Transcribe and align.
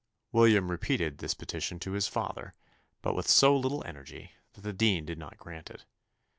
William 0.31 0.71
repeated 0.71 1.19
this 1.19 1.35
petition 1.35 1.77
to 1.77 1.91
his 1.91 2.07
father, 2.07 2.55
but 3.03 3.13
with 3.13 3.27
so 3.27 3.55
little 3.55 3.83
energy, 3.85 4.31
that 4.53 4.61
the 4.61 4.73
dean 4.73 5.05
did 5.05 5.19
not 5.19 5.37
grant 5.37 5.69
it. 5.69 5.85